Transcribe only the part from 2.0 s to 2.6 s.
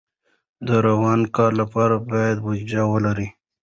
باید